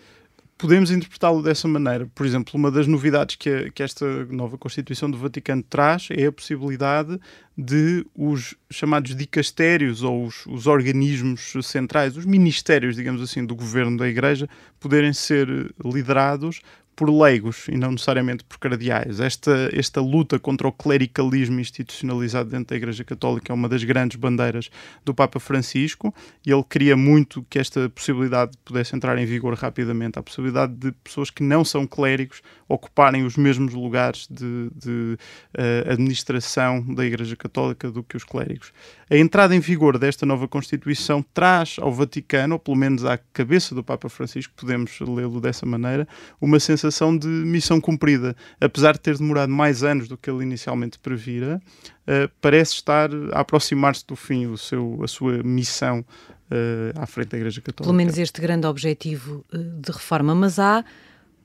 Podemos 0.56 0.90
interpretá-lo 0.90 1.42
dessa 1.42 1.66
maneira. 1.66 2.08
Por 2.14 2.24
exemplo, 2.24 2.52
uma 2.54 2.70
das 2.70 2.86
novidades 2.86 3.36
que, 3.36 3.48
a, 3.48 3.70
que, 3.70 3.82
esta 3.82 4.24
nova 4.26 4.56
Constituição 4.56 5.10
do 5.10 5.18
Vaticano 5.18 5.62
traz 5.62 6.08
é 6.10 6.26
a 6.26 6.32
possibilidade 6.32 7.18
de 7.56 8.06
os 8.14 8.54
chamados 8.70 9.14
dicastérios 9.14 10.02
ou 10.02 10.26
os, 10.26 10.46
os 10.46 10.66
organismos 10.66 11.52
centrais, 11.62 12.16
os 12.16 12.24
ministérios, 12.24 12.96
digamos 12.96 13.22
assim, 13.22 13.44
do 13.44 13.54
governo 13.54 13.96
da 13.96 14.08
Igreja, 14.08 14.48
poderem 14.80 15.12
ser 15.12 15.48
liderados 15.84 16.60
por 16.94 17.10
leigos 17.10 17.66
e 17.68 17.76
não 17.76 17.92
necessariamente 17.92 18.44
por 18.44 18.58
cardeais. 18.58 19.20
Esta, 19.20 19.70
esta 19.72 20.00
luta 20.00 20.38
contra 20.38 20.68
o 20.68 20.72
clericalismo 20.72 21.60
institucionalizado 21.60 22.50
dentro 22.50 22.68
da 22.68 22.76
Igreja 22.76 23.04
Católica 23.04 23.52
é 23.52 23.54
uma 23.54 23.68
das 23.68 23.82
grandes 23.82 24.16
bandeiras 24.16 24.70
do 25.04 25.12
Papa 25.12 25.40
Francisco 25.40 26.14
e 26.46 26.52
ele 26.52 26.64
queria 26.64 26.96
muito 26.96 27.44
que 27.50 27.58
esta 27.58 27.88
possibilidade 27.90 28.52
pudesse 28.64 28.94
entrar 28.94 29.18
em 29.18 29.26
vigor 29.26 29.54
rapidamente 29.54 30.18
a 30.18 30.22
possibilidade 30.22 30.74
de 30.74 30.92
pessoas 30.92 31.30
que 31.30 31.42
não 31.42 31.64
são 31.64 31.86
clérigos 31.86 32.42
ocuparem 32.68 33.24
os 33.24 33.36
mesmos 33.36 33.74
lugares 33.74 34.26
de, 34.30 34.70
de 34.74 35.18
uh, 35.58 35.92
administração 35.92 36.80
da 36.94 37.04
Igreja 37.04 37.36
Católica 37.36 37.90
do 37.90 38.02
que 38.02 38.16
os 38.16 38.24
clérigos. 38.24 38.72
A 39.10 39.16
entrada 39.16 39.54
em 39.54 39.60
vigor 39.60 39.98
desta 39.98 40.24
nova 40.24 40.48
Constituição 40.48 41.22
traz 41.34 41.76
ao 41.78 41.92
Vaticano, 41.92 42.54
ou 42.54 42.58
pelo 42.58 42.76
menos 42.76 43.04
à 43.04 43.18
cabeça 43.18 43.74
do 43.74 43.84
Papa 43.84 44.08
Francisco, 44.08 44.54
podemos 44.56 44.98
lê-lo 45.00 45.40
dessa 45.40 45.66
maneira, 45.66 46.08
uma 46.40 46.58
sensação 46.58 46.83
sensação 46.84 47.16
de 47.16 47.26
missão 47.26 47.80
cumprida. 47.80 48.36
Apesar 48.60 48.92
de 48.92 49.00
ter 49.00 49.16
demorado 49.16 49.50
mais 49.50 49.82
anos 49.82 50.08
do 50.08 50.16
que 50.16 50.30
ele 50.30 50.42
inicialmente 50.42 50.98
previra, 50.98 51.60
uh, 52.06 52.30
parece 52.40 52.74
estar 52.74 53.10
a 53.32 53.40
aproximar-se 53.40 54.06
do 54.06 54.16
fim, 54.16 54.46
o 54.46 54.58
seu, 54.58 55.00
a 55.02 55.08
sua 55.08 55.42
missão 55.42 56.00
uh, 56.00 57.00
à 57.00 57.06
frente 57.06 57.28
da 57.28 57.38
Igreja 57.38 57.60
Católica. 57.60 57.84
Pelo 57.84 57.94
menos 57.94 58.18
este 58.18 58.40
grande 58.40 58.66
objetivo 58.66 59.44
uh, 59.52 59.58
de 59.58 59.90
reforma. 59.90 60.34
Mas 60.34 60.58
há 60.58 60.84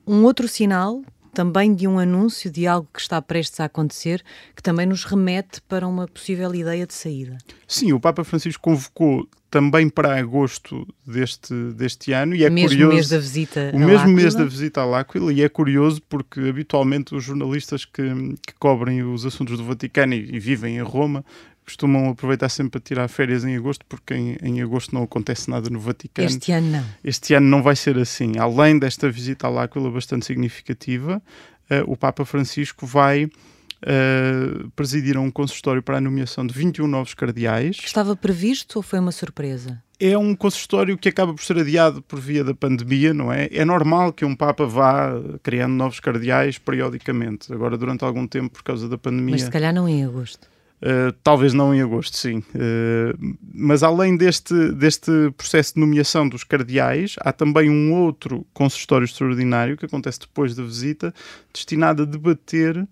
um 0.06 0.24
outro 0.24 0.46
sinal 0.48 1.02
também 1.32 1.74
de 1.74 1.86
um 1.86 1.98
anúncio 1.98 2.50
de 2.50 2.66
algo 2.66 2.88
que 2.92 3.00
está 3.00 3.20
prestes 3.20 3.60
a 3.60 3.64
acontecer, 3.64 4.22
que 4.54 4.62
também 4.62 4.86
nos 4.86 5.04
remete 5.04 5.60
para 5.62 5.86
uma 5.86 6.06
possível 6.06 6.54
ideia 6.54 6.86
de 6.86 6.94
saída. 6.94 7.38
Sim, 7.66 7.92
o 7.92 8.00
Papa 8.00 8.24
Francisco 8.24 8.62
convocou 8.62 9.28
também 9.50 9.88
para 9.88 10.16
agosto 10.16 10.86
deste, 11.04 11.52
deste 11.72 12.12
ano 12.12 12.36
e 12.36 12.44
é 12.44 12.50
mesmo 12.50 12.68
curioso 12.68 12.94
mês 12.94 13.08
da 13.08 13.18
visita 13.18 13.70
o 13.74 13.78
mesmo 13.80 14.08
mês 14.08 14.34
da 14.34 14.44
visita 14.44 14.80
à 14.80 14.84
L'Aquila 14.84 15.32
e 15.32 15.42
é 15.42 15.48
curioso 15.48 16.00
porque 16.08 16.40
habitualmente 16.40 17.14
os 17.16 17.24
jornalistas 17.24 17.84
que, 17.84 18.02
que 18.46 18.54
cobrem 18.60 19.02
os 19.02 19.26
assuntos 19.26 19.58
do 19.58 19.64
Vaticano 19.64 20.14
e, 20.14 20.36
e 20.36 20.38
vivem 20.38 20.76
em 20.76 20.82
Roma 20.82 21.24
costumam 21.70 22.10
aproveitar 22.10 22.48
sempre 22.48 22.72
para 22.72 22.80
tirar 22.80 23.08
férias 23.08 23.44
em 23.44 23.56
agosto, 23.56 23.84
porque 23.88 24.14
em, 24.14 24.36
em, 24.42 24.60
agosto 24.60 24.94
não 24.94 25.02
acontece 25.02 25.48
nada 25.48 25.70
no 25.70 25.80
Vaticano. 25.80 26.28
Este 26.28 26.52
ano 26.52 26.70
não. 26.70 26.84
Este 27.02 27.34
ano 27.34 27.46
não 27.46 27.62
vai 27.62 27.76
ser 27.76 27.96
assim. 27.98 28.38
Além 28.38 28.78
desta 28.78 29.10
visita 29.10 29.46
à 29.46 29.50
L'Aquila 29.50 29.90
bastante 29.90 30.26
significativa, 30.26 31.22
uh, 31.70 31.90
o 31.90 31.96
Papa 31.96 32.24
Francisco 32.24 32.86
vai 32.86 33.24
uh, 33.24 34.70
presidir 34.76 35.16
um 35.16 35.30
consistório 35.30 35.82
para 35.82 35.98
a 35.98 36.00
nomeação 36.00 36.46
de 36.46 36.52
21 36.52 36.86
novos 36.86 37.14
cardeais. 37.14 37.78
Estava 37.84 38.14
previsto 38.16 38.78
ou 38.78 38.82
foi 38.82 38.98
uma 38.98 39.12
surpresa? 39.12 39.82
é 40.00 40.16
um 40.16 40.34
consistório 40.34 40.96
que 40.96 41.10
acaba 41.10 41.34
por 41.34 41.44
ser 41.44 41.58
adiado 41.58 42.00
por 42.00 42.18
via 42.18 42.42
da 42.42 42.54
pandemia, 42.54 43.12
não 43.12 43.30
é? 43.30 43.50
É 43.52 43.66
normal 43.66 44.14
que 44.14 44.24
um 44.24 44.34
Papa 44.34 44.64
vá 44.64 45.12
criando 45.42 45.74
novos 45.74 46.00
cardeais 46.00 46.56
periodicamente. 46.56 47.52
Agora, 47.52 47.76
durante 47.76 48.02
algum 48.02 48.26
tempo, 48.26 48.48
por 48.48 48.62
causa 48.62 48.88
da 48.88 48.96
pandemia. 48.96 49.32
Mas 49.32 49.42
se 49.42 49.50
calhar 49.50 49.74
não 49.74 49.86
em 49.86 50.02
agosto. 50.02 50.48
Uh, 50.82 51.12
talvez 51.22 51.52
não 51.52 51.74
em 51.74 51.82
agosto, 51.82 52.16
sim. 52.16 52.38
Uh, 52.38 53.36
mas 53.52 53.82
além 53.82 54.16
deste, 54.16 54.72
deste 54.72 55.10
processo 55.36 55.74
de 55.74 55.80
nomeação 55.80 56.26
dos 56.26 56.42
cardeais, 56.42 57.16
há 57.20 57.32
também 57.32 57.68
um 57.68 57.92
outro 57.92 58.46
consistório 58.54 59.04
extraordinário 59.04 59.76
que 59.76 59.84
acontece 59.84 60.20
depois 60.20 60.54
da 60.54 60.62
visita, 60.62 61.12
destinado 61.52 62.04
a 62.04 62.06
debater 62.06 62.88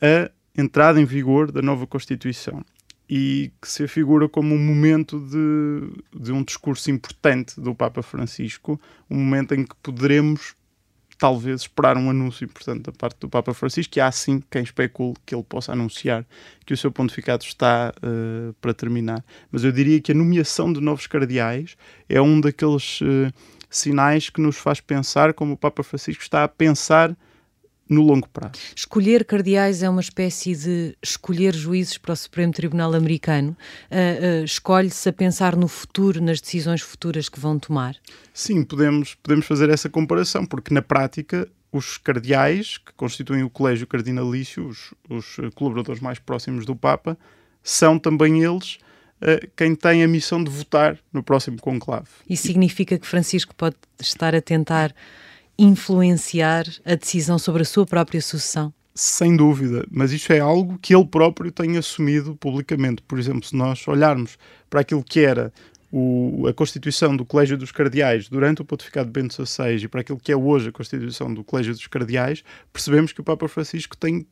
a 0.00 0.30
entrada 0.56 1.00
em 1.00 1.04
vigor 1.04 1.52
da 1.52 1.60
nova 1.60 1.86
Constituição 1.86 2.64
e 3.08 3.50
que 3.60 3.68
se 3.68 3.84
afigura 3.84 4.28
como 4.28 4.54
um 4.54 4.58
momento 4.58 5.18
de, 5.18 6.20
de 6.20 6.30
um 6.30 6.42
discurso 6.42 6.90
importante 6.90 7.58
do 7.58 7.74
Papa 7.74 8.02
Francisco, 8.02 8.78
um 9.08 9.16
momento 9.16 9.54
em 9.54 9.64
que 9.64 9.74
poderemos 9.82 10.54
talvez 11.18 11.62
esperar 11.62 11.96
um 11.96 12.08
anúncio 12.08 12.44
importante 12.44 12.82
da 12.82 12.92
parte 12.92 13.18
do 13.18 13.28
Papa 13.28 13.52
Francisco, 13.52 13.98
e 13.98 14.00
há 14.00 14.10
sim 14.10 14.40
quem 14.50 14.62
especule 14.62 15.14
que 15.26 15.34
ele 15.34 15.42
possa 15.42 15.72
anunciar 15.72 16.24
que 16.64 16.72
o 16.72 16.76
seu 16.76 16.92
pontificado 16.92 17.44
está 17.44 17.92
uh, 17.98 18.54
para 18.60 18.72
terminar. 18.72 19.24
Mas 19.50 19.64
eu 19.64 19.72
diria 19.72 20.00
que 20.00 20.12
a 20.12 20.14
nomeação 20.14 20.72
de 20.72 20.80
novos 20.80 21.06
cardeais 21.06 21.76
é 22.08 22.20
um 22.22 22.40
daqueles 22.40 23.00
uh, 23.00 23.32
sinais 23.68 24.30
que 24.30 24.40
nos 24.40 24.56
faz 24.56 24.80
pensar 24.80 25.34
como 25.34 25.54
o 25.54 25.56
Papa 25.56 25.82
Francisco 25.82 26.22
está 26.22 26.44
a 26.44 26.48
pensar 26.48 27.16
no 27.88 28.02
longo 28.02 28.28
prazo. 28.28 28.54
Escolher 28.74 29.24
cardeais 29.24 29.82
é 29.82 29.88
uma 29.88 30.00
espécie 30.00 30.54
de 30.54 30.96
escolher 31.02 31.54
juízes 31.54 31.98
para 31.98 32.12
o 32.12 32.16
Supremo 32.16 32.52
Tribunal 32.52 32.94
Americano. 32.94 33.56
Uh, 33.90 34.42
uh, 34.42 34.44
Escolhe-se 34.44 35.08
a 35.08 35.12
pensar 35.12 35.56
no 35.56 35.68
futuro, 35.68 36.20
nas 36.20 36.40
decisões 36.40 36.82
futuras 36.82 37.28
que 37.28 37.40
vão 37.40 37.58
tomar? 37.58 37.96
Sim, 38.32 38.62
podemos, 38.62 39.14
podemos 39.14 39.46
fazer 39.46 39.70
essa 39.70 39.88
comparação, 39.88 40.44
porque 40.44 40.72
na 40.72 40.82
prática 40.82 41.48
os 41.70 41.98
cardeais, 41.98 42.78
que 42.78 42.92
constituem 42.94 43.42
o 43.42 43.50
colégio 43.50 43.86
cardinalício, 43.86 44.66
os, 44.66 44.94
os 45.08 45.36
colaboradores 45.54 46.00
mais 46.00 46.18
próximos 46.18 46.64
do 46.64 46.74
Papa, 46.74 47.16
são 47.62 47.98
também 47.98 48.42
eles 48.42 48.78
uh, 49.20 49.48
quem 49.56 49.74
tem 49.74 50.02
a 50.02 50.08
missão 50.08 50.42
de 50.42 50.50
votar 50.50 50.98
no 51.12 51.22
próximo 51.22 51.60
conclave. 51.60 52.08
Isso 52.28 52.46
significa 52.46 52.98
que 52.98 53.06
Francisco 53.06 53.54
pode 53.54 53.76
estar 54.00 54.34
a 54.34 54.40
tentar 54.40 54.94
influenciar 55.58 56.64
a 56.84 56.94
decisão 56.94 57.38
sobre 57.38 57.62
a 57.62 57.64
sua 57.64 57.84
própria 57.84 58.22
sucessão? 58.22 58.72
Sem 58.94 59.36
dúvida, 59.36 59.86
mas 59.90 60.12
isto 60.12 60.32
é 60.32 60.40
algo 60.40 60.78
que 60.78 60.94
ele 60.94 61.06
próprio 61.06 61.52
tem 61.52 61.76
assumido 61.76 62.34
publicamente. 62.36 63.02
Por 63.02 63.18
exemplo, 63.18 63.44
se 63.44 63.54
nós 63.54 63.86
olharmos 63.86 64.38
para 64.68 64.80
aquilo 64.80 65.04
que 65.04 65.20
era 65.20 65.52
o, 65.92 66.46
a 66.48 66.52
constituição 66.52 67.16
do 67.16 67.24
Colégio 67.24 67.56
dos 67.56 67.72
Cardeais 67.72 68.28
durante 68.28 68.62
o 68.62 68.64
pontificado 68.64 69.06
de 69.06 69.12
Bento 69.12 69.34
XVI 69.34 69.84
e 69.84 69.88
para 69.88 70.00
aquilo 70.00 70.18
que 70.18 70.32
é 70.32 70.36
hoje 70.36 70.68
a 70.68 70.72
constituição 70.72 71.32
do 71.32 71.44
Colégio 71.44 71.74
dos 71.74 71.86
Cardeais, 71.86 72.42
percebemos 72.72 73.12
que 73.12 73.20
o 73.20 73.24
Papa 73.24 73.48
Francisco 73.48 73.96
tem 73.96 74.26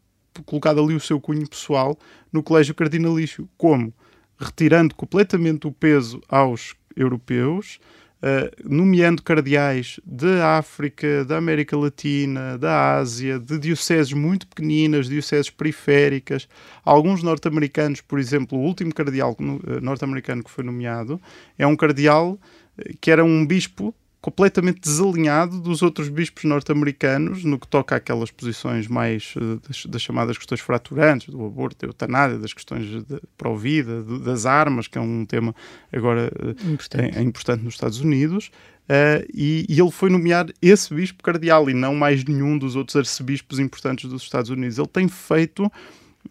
colocado 0.45 0.83
ali 0.83 0.95
o 0.95 1.01
seu 1.01 1.21
cunho 1.21 1.49
pessoal 1.49 1.99
no 2.33 2.43
Colégio 2.43 2.75
Cardinalício. 2.75 3.49
Como? 3.57 3.93
Retirando 4.39 4.95
completamente 4.95 5.67
o 5.67 5.73
peso 5.73 6.21
aos 6.29 6.75
europeus, 6.95 7.79
uh, 8.23 8.69
nomeando 8.69 9.23
cardeais 9.23 10.01
da 10.05 10.59
África, 10.59 11.25
da 11.25 11.37
América 11.37 11.77
Latina, 11.77 12.59
da 12.59 12.97
Ásia, 12.97 13.39
de 13.39 13.59
dioceses 13.59 14.13
muito 14.13 14.47
pequeninas, 14.47 15.09
dioceses 15.09 15.51
periféricas. 15.51 16.49
Alguns 16.85 17.23
norte-americanos, 17.23 18.01
por 18.01 18.19
exemplo, 18.19 18.59
o 18.59 18.63
último 18.63 18.95
cardeal 18.95 19.37
eh, 19.39 19.81
norte-americano 19.81 20.43
que 20.43 20.51
foi 20.51 20.65
nomeado 20.65 21.21
é 21.59 21.67
um 21.67 21.77
cardeal 21.77 22.39
eh, 22.79 22.95
que 23.01 23.11
era 23.11 23.25
um 23.25 23.47
bispo 23.47 23.95
completamente 24.21 24.81
desalinhado 24.81 25.61
dos 25.61 25.83
outros 25.83 26.09
bispos 26.09 26.45
norte-americanos 26.45 27.45
no 27.45 27.59
que 27.59 27.69
toca 27.69 27.97
àquelas 27.97 28.31
posições 28.31 28.89
mais 28.89 29.35
uh, 29.37 29.61
das, 29.69 29.87
das, 29.87 30.03
chamadas 30.03 30.37
questões 30.37 30.61
fraturantes, 30.61 31.29
do 31.29 31.45
aborto, 31.45 31.79
da 31.81 31.91
eutanásia, 31.91 32.39
das 32.39 32.53
questões 32.53 32.87
de 32.87 33.21
pró-vida, 33.37 34.03
das 34.03 34.45
armas, 34.45 34.89
que 34.89 34.99
é 34.99 35.01
um 35.01 35.25
tema 35.25 35.55
agora 35.93 36.33
uh, 36.43 36.73
importante. 36.73 37.17
É, 37.17 37.21
é, 37.21 37.23
importante 37.23 37.63
nos 37.63 37.75
Estados 37.75 38.01
Unidos. 38.01 38.51
Uh, 38.89 39.27
e, 39.35 39.67
e, 39.69 39.81
ele 39.81 39.91
foi 39.91 40.09
nomear 40.09 40.47
esse 40.63 40.95
bispo 40.95 41.23
cardeal 41.23 41.69
e 41.69 41.75
não 41.75 41.95
mais 41.95 42.25
nenhum 42.25 42.57
dos 42.57 42.77
outros 42.77 42.97
arcebispos 42.97 43.59
importantes 43.59 44.09
dos 44.09 44.23
Estados 44.23 44.51
Unidos. 44.51 44.79
Ele 44.79 44.89
tem 44.89 45.09
feito 45.09 45.71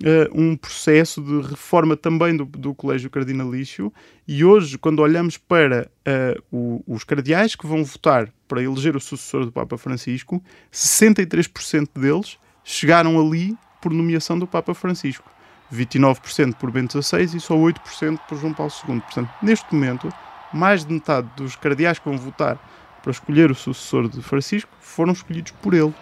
uh, 0.04 0.42
um 0.42 0.56
processo 0.56 1.22
de 1.22 1.48
reforma 1.48 1.96
também 1.96 2.36
do, 2.36 2.46
do 2.46 2.74
Colégio 2.74 3.10
Cardinalício 3.10 3.92
e 4.28 4.44
hoje, 4.44 4.78
quando 4.78 5.00
olhamos 5.00 5.38
para 5.38 5.90
uh, 6.08 6.44
o, 6.52 6.84
os 6.88 7.04
cardeais 7.04 7.56
que 7.56 7.68
vão 7.68 7.84
votar 7.84 8.30
para 8.48 8.62
eleger 8.62 8.96
o 8.96 9.00
sucessor 9.00 9.46
do 9.46 9.52
Papa 9.52 9.78
Francisco, 9.78 10.44
63% 10.72 11.90
deles 12.00 12.38
chegaram 12.64 13.20
ali 13.20 13.56
por 13.82 13.92
nomeação 13.92 14.38
do 14.38 14.48
Papa 14.48 14.74
Francisco. 14.74 15.30
29% 15.74 16.56
por 16.56 16.72
Bento 16.72 17.02
XVI 17.02 17.24
e 17.36 17.40
só 17.40 17.56
8% 17.56 18.20
por 18.28 18.38
João 18.38 18.54
Paulo 18.54 18.72
II. 18.88 19.00
Portanto, 19.02 19.30
neste 19.42 19.74
momento, 19.74 20.12
mais 20.54 20.86
de 20.86 20.94
metade 20.94 21.28
dos 21.36 21.56
cardeais 21.56 22.00
que 22.00 22.08
vão 22.08 22.18
votar 22.18 22.60
para 23.02 23.12
escolher 23.12 23.52
o 23.52 23.56
sucessor 23.56 24.10
de 24.10 24.22
Francisco 24.22 24.72
foram 24.80 25.14
escolhidos 25.14 25.52
por 25.62 25.74
ele. 25.74 25.94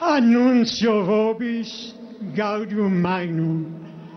Anúncio 0.00 1.04
vobis 1.04 1.94
Gaudium 2.20 2.90
Magnum, 2.90 3.64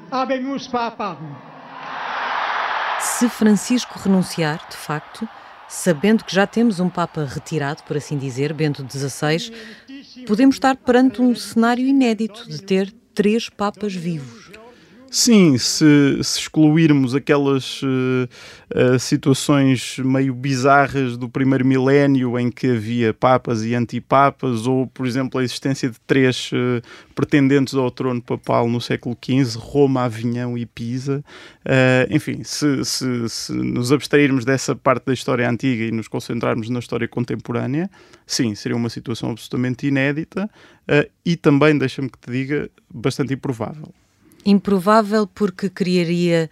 habemus 0.09 0.67
Papam. 0.67 1.17
Se 2.99 3.29
Francisco 3.29 3.99
renunciar, 3.99 4.67
de 4.69 4.75
facto, 4.75 5.27
sabendo 5.67 6.23
que 6.23 6.33
já 6.33 6.47
temos 6.47 6.79
um 6.79 6.89
Papa 6.89 7.23
retirado, 7.25 7.83
por 7.83 7.95
assim 7.95 8.17
dizer, 8.17 8.53
Bento 8.53 8.83
XVI, 8.89 9.53
podemos 10.25 10.55
estar 10.55 10.75
perante 10.75 11.21
um 11.21 11.35
cenário 11.35 11.85
inédito 11.85 12.49
de 12.49 12.61
ter 12.63 12.91
três 13.13 13.49
Papas 13.49 13.93
vivos. 13.93 14.50
Sim, 15.13 15.57
se, 15.57 16.23
se 16.23 16.39
excluirmos 16.39 17.13
aquelas 17.13 17.81
uh, 17.83 18.29
uh, 18.73 18.97
situações 18.97 19.97
meio 19.99 20.33
bizarras 20.33 21.17
do 21.17 21.27
primeiro 21.27 21.65
milénio 21.65 22.39
em 22.39 22.49
que 22.49 22.67
havia 22.67 23.13
papas 23.13 23.65
e 23.65 23.75
antipapas, 23.75 24.65
ou, 24.65 24.87
por 24.87 25.05
exemplo, 25.05 25.37
a 25.37 25.43
existência 25.43 25.89
de 25.89 25.99
três 26.07 26.49
uh, 26.53 26.81
pretendentes 27.13 27.73
ao 27.73 27.91
trono 27.91 28.21
papal 28.21 28.69
no 28.69 28.79
século 28.79 29.17
XV, 29.21 29.59
Roma, 29.59 30.03
Avignon 30.03 30.57
e 30.57 30.65
Pisa. 30.65 31.21
enfim, 32.09 32.41
se, 32.45 32.85
se, 32.85 33.27
se, 33.27 33.51
nos 33.51 33.91
abstrairmos 33.91 34.45
dessa 34.45 34.73
parte 34.77 35.07
da 35.07 35.13
história 35.13 35.49
antiga 35.49 35.83
e 35.83 35.91
nos 35.91 36.07
concentrarmos 36.07 36.69
na 36.69 36.79
história 36.79 37.05
contemporânea, 37.05 37.89
sim, 38.25 38.55
seria 38.55 38.77
uma 38.77 38.89
situação 38.89 39.31
absolutamente 39.31 39.87
inédita 39.87 40.49
e 41.25 41.35
também, 41.35 41.77
deixa-me 41.77 42.09
que 42.09 42.17
te 42.17 42.31
diga, 42.31 42.69
bastante 42.89 43.33
improvável. 43.33 43.93
Improvável 44.45 45.27
porque 45.27 45.69
criaria 45.69 46.49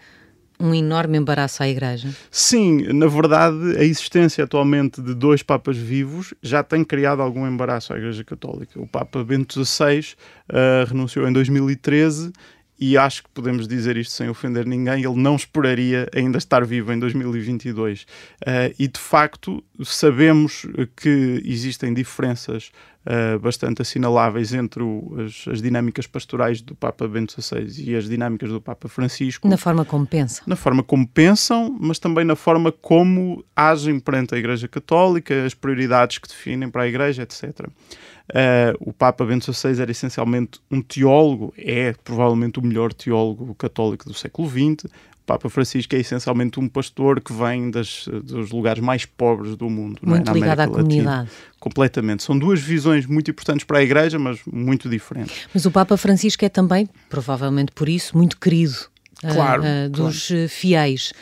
um 0.59 0.73
enorme 0.73 1.17
embaraço 1.17 1.63
à 1.63 1.69
Igreja? 1.69 2.09
Sim, 2.29 2.81
na 2.93 3.07
verdade, 3.07 3.77
a 3.77 3.83
existência 3.83 4.43
atualmente 4.43 5.01
de 5.01 5.15
dois 5.15 5.41
Papas 5.41 5.77
vivos 5.77 6.33
já 6.43 6.61
tem 6.61 6.83
criado 6.83 7.21
algum 7.21 7.47
embaraço 7.47 7.93
à 7.93 7.97
Igreja 7.97 8.23
Católica. 8.25 8.79
O 8.79 8.85
Papa 8.85 9.23
Bento 9.23 9.63
XVI 9.63 9.99
uh, 9.99 10.03
eh, 10.49 10.85
renunciou 10.89 11.27
em 11.27 11.31
2013 11.31 12.33
e 12.77 12.97
acho 12.97 13.23
que 13.23 13.29
podemos 13.33 13.67
dizer 13.67 13.97
isto 13.97 14.13
sem 14.13 14.29
ofender 14.29 14.65
ninguém, 14.65 15.03
ele 15.03 15.21
não 15.21 15.35
esperaria 15.35 16.07
ainda 16.15 16.37
estar 16.37 16.65
vivo 16.65 16.91
em 16.91 16.99
2022. 16.99 18.01
Uh, 18.01 18.05
eh, 18.45 18.73
e 18.77 18.87
de 18.87 18.99
facto 18.99 19.63
sabemos 19.83 20.65
que 20.95 21.41
existem 21.45 21.93
diferenças 21.93 22.71
uh, 23.05 23.39
bastante 23.39 23.81
assinaláveis 23.81 24.53
entre 24.53 24.83
o, 24.83 25.15
as, 25.25 25.45
as, 25.47 25.61
dinâmicas 25.61 26.07
pastorais 26.07 26.61
do 26.61 26.75
Papa 26.75 27.07
Bento 27.07 27.41
XVI 27.41 27.83
e 27.83 27.95
as 27.95 28.07
dinâmicas 28.07 28.49
do 28.49 28.61
Papa 28.61 28.87
Francisco. 28.87 29.47
Na 29.47 29.57
forma 29.57 29.85
como 29.85 30.05
pensam. 30.05 30.43
Na 30.47 30.55
forma 30.55 30.83
como 30.83 31.07
pensam, 31.07 31.75
mas 31.79 31.99
também 31.99 32.25
na 32.25 32.35
forma 32.35 32.71
como 32.71 33.43
agem 33.55 33.99
perante 33.99 34.35
a 34.35 34.37
Igreja 34.37 34.67
Católica, 34.67 35.45
as 35.45 35.53
prioridades 35.53 36.17
que 36.17 36.27
definem 36.27 36.69
para 36.69 36.83
a 36.83 36.87
Igreja, 36.87 37.23
etc. 37.23 37.67
Uh, 38.29 38.77
o 38.79 38.93
Papa 38.93 39.25
Bento 39.25 39.51
XVI 39.51 39.81
era 39.81 39.91
essencialmente 39.91 40.59
um 40.69 40.81
teólogo, 40.81 41.51
é 41.57 41.93
provavelmente 42.03 42.59
o 42.59 42.61
melhor 42.61 42.93
teólogo 42.93 43.55
católico 43.55 44.05
do 44.05 44.13
século 44.13 44.47
XX. 44.47 44.85
O 45.29 45.33
Papa 45.33 45.47
Francisco 45.47 45.95
é 45.95 45.99
essencialmente 45.99 46.59
um 46.59 46.67
pastor 46.67 47.21
que 47.21 47.31
vem 47.31 47.69
das, 47.69 48.07
dos 48.23 48.49
lugares 48.49 48.81
mais 48.81 49.05
pobres 49.05 49.55
do 49.55 49.69
mundo. 49.69 49.99
É? 50.01 50.09
Muito 50.09 50.31
é? 50.31 50.33
ligado 50.33 50.59
à 50.61 50.65
Latina. 50.65 50.83
comunidade. 50.83 51.29
Completamente. 51.59 52.23
São 52.23 52.37
duas 52.37 52.59
visões 52.59 53.05
muito 53.05 53.29
importantes 53.29 53.63
para 53.63 53.77
a 53.77 53.83
Igreja, 53.83 54.17
mas 54.17 54.39
muito 54.51 54.89
diferentes. 54.89 55.47
Mas 55.53 55.67
o 55.67 55.71
Papa 55.71 55.95
Francisco 55.97 56.43
é 56.43 56.49
também, 56.49 56.89
provavelmente 57.09 57.71
por 57.73 57.87
isso, 57.87 58.17
muito 58.17 58.39
querido 58.39 58.73
claro, 59.21 59.61
uh, 59.61 59.85
uh, 59.85 59.89
dos 59.89 60.29
claro. 60.29 60.49
fiéis 60.49 61.13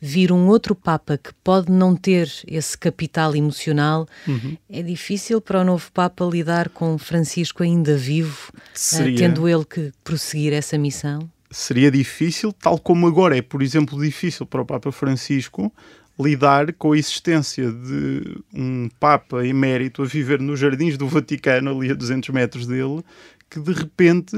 vir 0.00 0.30
um 0.30 0.46
outro 0.46 0.72
Papa 0.74 1.18
que 1.18 1.32
pode 1.42 1.72
não 1.72 1.96
ter 1.96 2.30
esse 2.46 2.78
capital 2.78 3.34
emocional, 3.34 4.06
uhum. 4.28 4.56
é 4.70 4.80
difícil 4.80 5.40
para 5.40 5.62
o 5.62 5.64
novo 5.64 5.90
Papa 5.92 6.24
lidar 6.24 6.68
com 6.68 6.96
Francisco 6.98 7.64
ainda 7.64 7.96
vivo, 7.96 8.52
uh, 8.52 9.16
tendo 9.16 9.48
ele 9.48 9.64
que 9.64 9.92
prosseguir 10.04 10.52
essa 10.52 10.78
missão? 10.78 11.28
Seria 11.58 11.90
difícil, 11.90 12.52
tal 12.52 12.78
como 12.78 13.06
agora 13.06 13.34
é, 13.34 13.40
por 13.40 13.62
exemplo, 13.62 13.98
difícil 13.98 14.44
para 14.44 14.60
o 14.60 14.66
Papa 14.66 14.92
Francisco 14.92 15.72
lidar 16.20 16.70
com 16.74 16.92
a 16.92 16.98
existência 16.98 17.72
de 17.72 18.42
um 18.52 18.90
Papa 19.00 19.42
emérito 19.42 20.02
a 20.02 20.04
viver 20.04 20.38
nos 20.38 20.60
jardins 20.60 20.98
do 20.98 21.08
Vaticano, 21.08 21.70
ali 21.70 21.90
a 21.90 21.94
200 21.94 22.28
metros 22.28 22.66
dele, 22.66 23.02
que 23.48 23.58
de 23.58 23.72
repente 23.72 24.36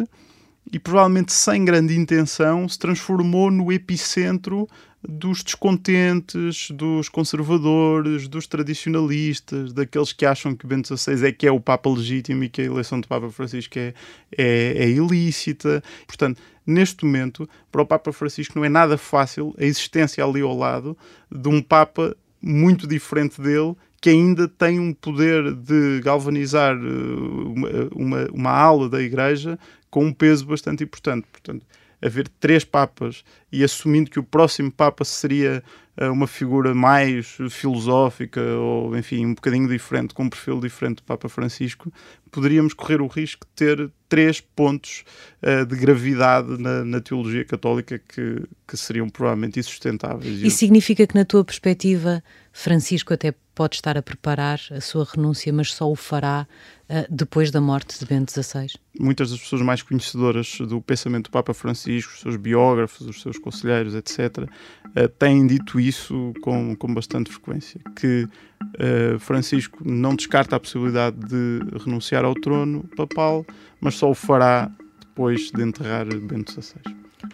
e 0.72 0.78
provavelmente 0.78 1.32
sem 1.32 1.64
grande 1.64 1.98
intenção 1.98 2.68
se 2.68 2.78
transformou 2.78 3.50
no 3.50 3.72
epicentro 3.72 4.68
dos 5.06 5.42
descontentes, 5.44 6.70
dos 6.70 7.08
conservadores, 7.08 8.26
dos 8.26 8.46
tradicionalistas, 8.46 9.72
daqueles 9.72 10.12
que 10.12 10.26
acham 10.26 10.56
que 10.56 10.66
Bento 10.66 10.96
XVI 10.96 11.28
é 11.28 11.32
que 11.32 11.46
é 11.46 11.52
o 11.52 11.60
Papa 11.60 11.88
legítimo 11.88 12.44
e 12.44 12.48
que 12.48 12.62
a 12.62 12.64
eleição 12.64 13.00
do 13.00 13.06
Papa 13.06 13.30
Francisco 13.30 13.78
é, 13.78 13.94
é, 14.36 14.84
é 14.84 14.90
ilícita. 14.90 15.82
Portanto, 16.06 16.40
neste 16.66 17.04
momento, 17.04 17.48
para 17.70 17.82
o 17.82 17.86
Papa 17.86 18.12
Francisco 18.12 18.58
não 18.58 18.64
é 18.64 18.68
nada 18.68 18.98
fácil 18.98 19.54
a 19.58 19.64
existência 19.64 20.24
ali 20.24 20.40
ao 20.40 20.56
lado 20.56 20.96
de 21.30 21.48
um 21.48 21.62
Papa 21.62 22.16
muito 22.40 22.86
diferente 22.86 23.40
dele 23.40 23.76
que 24.00 24.10
ainda 24.10 24.46
tem 24.46 24.78
um 24.78 24.92
poder 24.92 25.54
de 25.54 26.00
galvanizar 26.02 26.76
eh, 26.76 26.78
uma, 26.78 27.68
uma, 27.92 28.28
uma 28.32 28.50
ala 28.50 28.88
da 28.88 29.02
Igreja 29.02 29.58
com 29.90 30.04
um 30.04 30.12
peso 30.12 30.46
bastante 30.46 30.84
importante. 30.84 31.26
Portanto, 31.32 31.66
haver 32.00 32.28
três 32.40 32.64
papas 32.64 33.24
e 33.50 33.64
assumindo 33.64 34.10
que 34.10 34.18
o 34.18 34.22
próximo 34.22 34.70
papa 34.70 35.04
seria 35.04 35.62
uh, 36.00 36.12
uma 36.12 36.26
figura 36.26 36.74
mais 36.74 37.36
filosófica 37.50 38.40
ou, 38.40 38.96
enfim, 38.96 39.26
um 39.26 39.34
bocadinho 39.34 39.68
diferente, 39.68 40.14
com 40.14 40.24
um 40.24 40.30
perfil 40.30 40.60
diferente 40.60 40.96
do 40.96 41.02
Papa 41.02 41.28
Francisco, 41.28 41.92
poderíamos 42.30 42.74
correr 42.74 43.00
o 43.00 43.06
risco 43.06 43.46
de 43.46 43.52
ter 43.52 43.90
três 44.08 44.40
pontos 44.40 45.04
uh, 45.42 45.66
de 45.66 45.76
gravidade 45.76 46.60
na, 46.60 46.84
na, 46.84 47.00
teologia 47.00 47.44
católica 47.44 47.98
que, 47.98 48.42
que 48.66 48.76
seriam 48.76 49.08
provavelmente 49.08 49.58
insustentáveis. 49.58 50.40
Isso 50.40 50.58
significa 50.58 51.06
que, 51.06 51.14
na 51.14 51.24
tua 51.24 51.44
perspectiva, 51.44 52.22
Francisco 52.52 53.12
até 53.12 53.34
pode 53.58 53.74
estar 53.74 53.98
a 53.98 54.02
preparar 54.02 54.60
a 54.70 54.80
sua 54.80 55.04
renúncia, 55.04 55.52
mas 55.52 55.74
só 55.74 55.90
o 55.90 55.96
fará 55.96 56.46
uh, 56.88 57.12
depois 57.12 57.50
da 57.50 57.60
morte 57.60 57.98
de 57.98 58.06
Bento 58.06 58.30
XVI? 58.30 58.68
Muitas 59.00 59.32
das 59.32 59.40
pessoas 59.40 59.62
mais 59.62 59.82
conhecedoras 59.82 60.58
do 60.60 60.80
pensamento 60.80 61.24
do 61.24 61.30
Papa 61.32 61.52
Francisco, 61.52 62.12
os 62.14 62.20
seus 62.20 62.36
biógrafos, 62.36 63.04
os 63.08 63.20
seus 63.20 63.36
conselheiros, 63.36 63.96
etc., 63.96 64.44
uh, 64.44 64.48
eh, 64.94 65.08
têm 65.08 65.44
dito 65.44 65.80
isso 65.80 66.32
com, 66.40 66.76
com 66.76 66.94
bastante 66.94 67.32
frequência, 67.32 67.80
que 67.96 68.28
uh, 68.76 69.18
Francisco 69.18 69.82
não 69.84 70.14
descarta 70.14 70.54
a 70.54 70.60
possibilidade 70.60 71.16
de 71.16 71.58
renunciar 71.84 72.24
ao 72.24 72.34
trono 72.34 72.88
papal, 72.96 73.44
mas 73.80 73.96
só 73.96 74.08
o 74.08 74.14
fará 74.14 74.70
depois 75.00 75.50
de 75.50 75.62
enterrar 75.64 76.06
Bento 76.06 76.52
XVI. 76.52 76.80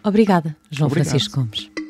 Obrigada, 0.02 0.56
João 0.70 0.86
Obrigado. 0.86 1.10
Francisco 1.10 1.36
Gomes. 1.38 1.83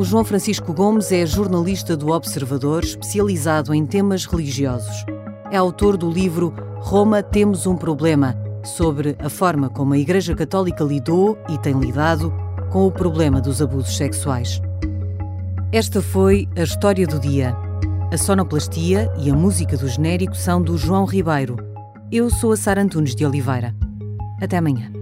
O 0.00 0.04
João 0.04 0.24
Francisco 0.24 0.72
Gomes 0.72 1.12
é 1.12 1.26
jornalista 1.26 1.94
do 1.94 2.08
Observador, 2.08 2.82
especializado 2.82 3.74
em 3.74 3.84
temas 3.84 4.24
religiosos. 4.24 5.04
É 5.50 5.58
autor 5.58 5.98
do 5.98 6.10
livro 6.10 6.54
Roma 6.78 7.22
Temos 7.22 7.66
um 7.66 7.76
Problema, 7.76 8.34
sobre 8.64 9.14
a 9.18 9.28
forma 9.28 9.68
como 9.68 9.92
a 9.92 9.98
Igreja 9.98 10.34
Católica 10.34 10.82
lidou 10.82 11.36
e 11.50 11.58
tem 11.58 11.78
lidado 11.78 12.32
com 12.72 12.86
o 12.86 12.90
problema 12.90 13.42
dos 13.42 13.60
abusos 13.60 13.94
sexuais. 13.94 14.62
Esta 15.70 16.00
foi 16.00 16.48
a 16.56 16.62
história 16.62 17.06
do 17.06 17.20
dia. 17.20 17.54
A 18.10 18.16
sonoplastia 18.16 19.12
e 19.18 19.30
a 19.30 19.34
música 19.34 19.76
do 19.76 19.86
genérico 19.86 20.34
são 20.34 20.62
do 20.62 20.78
João 20.78 21.04
Ribeiro. 21.04 21.58
Eu 22.10 22.30
sou 22.30 22.52
a 22.52 22.56
Sara 22.56 22.80
Antunes 22.80 23.14
de 23.14 23.26
Oliveira. 23.26 23.76
Até 24.40 24.56
amanhã. 24.56 24.99